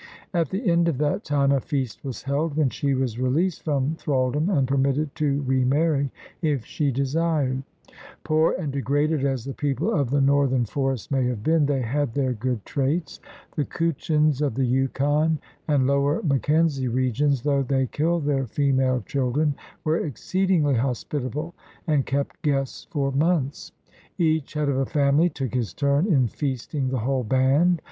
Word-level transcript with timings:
At 0.33 0.49
the 0.49 0.67
end 0.67 0.87
of 0.87 0.97
that 0.97 1.23
time 1.23 1.51
a 1.51 1.59
feast 1.59 2.03
was 2.03 2.23
held, 2.23 2.57
when 2.57 2.71
she 2.71 2.95
was 2.95 3.19
released 3.19 3.61
from 3.61 3.93
thraldom 3.99 4.49
and 4.49 4.67
permitted 4.67 5.13
to 5.17 5.43
remarry 5.43 6.09
if 6.41 6.65
she 6.65 6.89
desired 6.91 7.61
Poor 8.23 8.53
and 8.57 8.73
degraded 8.73 9.23
as 9.23 9.45
the 9.45 9.53
people 9.53 9.93
of 9.93 10.09
the 10.09 10.19
northern 10.19 10.65
forests 10.65 11.11
may 11.11 11.25
have 11.27 11.43
been, 11.43 11.67
they 11.67 11.83
had 11.83 12.15
their 12.15 12.33
good 12.33 12.65
traits. 12.65 13.19
The 13.55 13.63
Kutchins 13.63 14.41
of 14.41 14.55
the 14.55 14.65
Yukon 14.65 15.37
and 15.67 15.85
Lower 15.85 16.23
Mackenzie 16.23 16.87
regions, 16.87 17.43
though 17.43 17.61
they 17.61 17.85
killed 17.85 18.25
their 18.25 18.47
female 18.47 19.01
children, 19.05 19.53
were 19.83 19.99
exceedingly 20.03 20.73
hospitable 20.73 21.53
and 21.85 22.07
kept 22.07 22.41
guests 22.41 22.87
for 22.89 23.11
months. 23.11 23.71
Each 24.17 24.53
head 24.55 24.67
of 24.67 24.77
a 24.77 24.85
family 24.87 25.29
took 25.29 25.53
his 25.53 25.75
turn 25.75 26.07
in 26.07 26.27
feasting 26.27 26.89
the 26.89 26.97
whole 27.01 27.23
band. 27.23 27.79